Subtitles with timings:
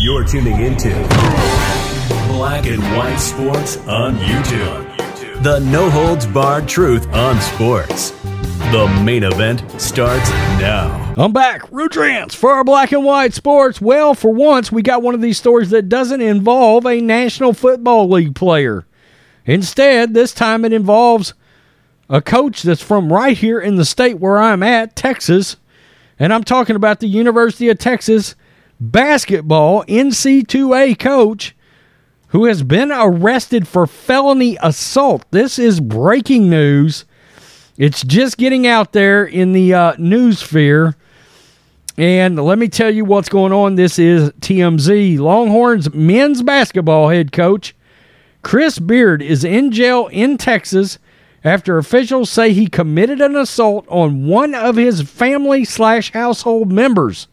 [0.00, 0.90] You're tuning into
[2.28, 5.42] Black and White Sports on YouTube.
[5.42, 8.10] The no holds barred truth on sports.
[8.70, 10.30] The main event starts
[10.60, 11.14] now.
[11.16, 13.80] I'm back, Rudrance, for our black and white sports.
[13.80, 18.08] Well, for once, we got one of these stories that doesn't involve a National Football
[18.08, 18.86] League player.
[19.46, 21.34] Instead, this time it involves
[22.08, 25.56] a coach that's from right here in the state where I'm at, Texas.
[26.20, 28.36] And I'm talking about the University of Texas
[28.80, 31.54] basketball NCAA coach
[32.28, 35.24] who has been arrested for felony assault.
[35.30, 37.04] This is breaking news.
[37.78, 40.96] It's just getting out there in the uh, news sphere.
[41.96, 43.74] And let me tell you what's going on.
[43.74, 45.18] This is TMZ.
[45.18, 47.74] Longhorns men's basketball head coach
[48.42, 50.98] Chris Beard is in jail in Texas
[51.44, 57.28] after officials say he committed an assault on one of his family slash household members.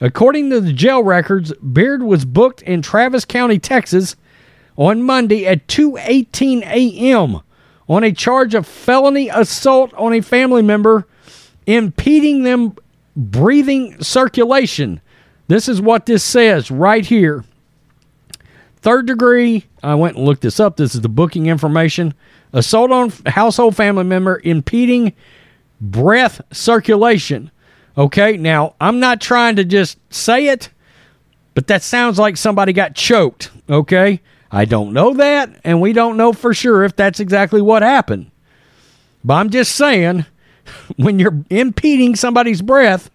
[0.00, 4.16] According to the jail records, Beard was booked in Travis County, Texas
[4.76, 7.40] on Monday at 2:18 a.m.
[7.88, 11.06] on a charge of felony assault on a family member
[11.66, 12.74] impeding them
[13.16, 15.00] breathing circulation.
[15.46, 17.44] This is what this says right here.
[18.76, 20.76] Third degree, I went and looked this up.
[20.76, 22.14] This is the booking information.
[22.52, 25.14] Assault on household family member impeding
[25.80, 27.50] breath circulation.
[27.96, 30.68] Okay, now I'm not trying to just say it,
[31.54, 33.50] but that sounds like somebody got choked.
[33.68, 37.82] Okay, I don't know that, and we don't know for sure if that's exactly what
[37.82, 38.30] happened.
[39.24, 40.26] But I'm just saying,
[40.96, 43.10] when you're impeding somebody's breath,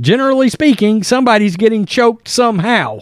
[0.00, 3.00] generally speaking, somebody's getting choked somehow.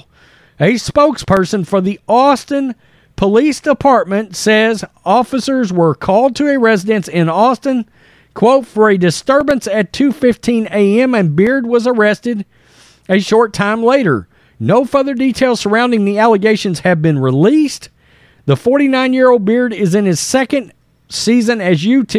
[0.59, 2.75] A spokesperson for the Austin
[3.17, 7.89] Police Department says officers were called to a residence in Austin,
[8.37, 11.15] quote, for a disturbance at 2:15 a.m.
[11.15, 12.45] and Beard was arrested
[13.09, 14.29] a short time later.
[14.61, 17.89] No further details surrounding the allegations have been released.
[18.45, 20.73] The 49-year-old Beard is in his second
[21.09, 22.15] season as UT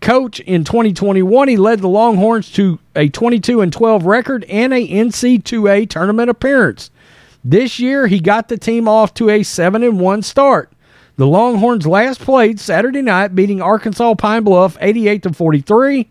[0.00, 1.48] coach in 2021.
[1.48, 6.90] He led the Longhorns to a 22 and 12 record and a NCAA tournament appearance.
[7.44, 10.72] This year, he got the team off to a 7 and 1 start.
[11.18, 16.08] The Longhorns last played Saturday night, beating Arkansas Pine Bluff 88 to 43.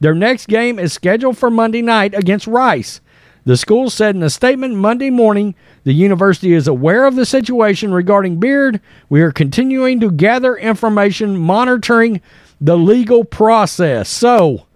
[0.00, 3.00] Their next game is scheduled for Monday night against Rice.
[3.44, 5.54] The school said in a statement Monday morning
[5.84, 8.80] the university is aware of the situation regarding Beard.
[9.08, 12.20] We are continuing to gather information, monitoring
[12.60, 14.08] the legal process.
[14.08, 14.66] So,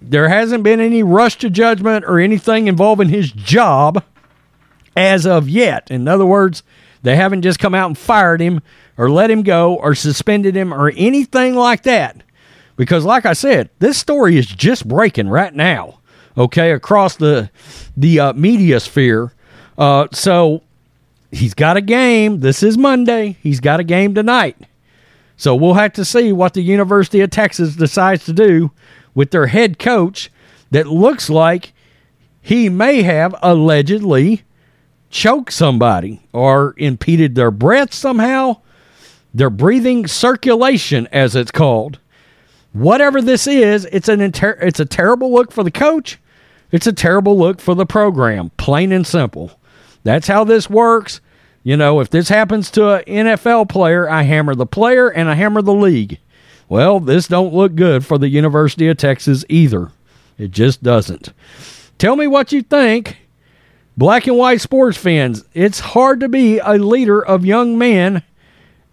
[0.00, 4.02] there hasn't been any rush to judgment or anything involving his job
[4.96, 5.90] as of yet.
[5.90, 6.62] In other words,
[7.04, 8.62] they haven't just come out and fired him
[8.96, 12.22] or let him go or suspended him or anything like that.
[12.76, 16.00] Because, like I said, this story is just breaking right now,
[16.36, 17.50] okay, across the
[17.96, 19.32] the uh, media sphere.
[19.76, 20.62] Uh, so
[21.30, 22.40] he's got a game.
[22.40, 23.36] This is Monday.
[23.42, 24.56] He's got a game tonight.
[25.36, 28.70] So we'll have to see what the University of Texas decides to do
[29.14, 30.30] with their head coach
[30.70, 31.72] that looks like
[32.40, 34.42] he may have allegedly
[35.14, 38.60] choked somebody or impeded their breath somehow,
[39.32, 42.00] their breathing circulation, as it's called.
[42.72, 46.18] Whatever this is, it's an inter- it's a terrible look for the coach.
[46.72, 49.60] It's a terrible look for the program, plain and simple.
[50.02, 51.20] That's how this works.
[51.62, 55.34] You know, if this happens to an NFL player, I hammer the player and I
[55.34, 56.18] hammer the league.
[56.68, 59.92] Well, this don't look good for the University of Texas either.
[60.38, 61.32] It just doesn't.
[61.98, 63.18] Tell me what you think.
[63.96, 68.22] Black and white sports fans, it's hard to be a leader of young men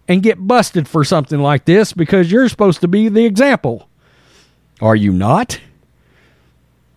[0.06, 3.88] and get busted for something like this because you're supposed to be the example.
[4.80, 5.60] Are you not?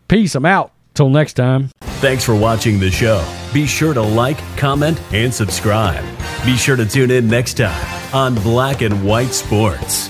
[0.07, 0.35] Peace.
[0.35, 0.71] I'm out.
[0.93, 1.71] Till next time.
[1.99, 3.25] Thanks for watching the show.
[3.53, 6.05] Be sure to like, comment, and subscribe.
[6.45, 10.09] Be sure to tune in next time on Black and White Sports.